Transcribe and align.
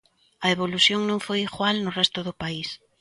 A 0.45 0.47
evolución 0.55 0.99
non 1.09 1.23
foi 1.25 1.39
igual 1.47 1.75
no 1.81 1.95
resto 1.99 2.19
do 2.27 2.37
país. 2.41 2.67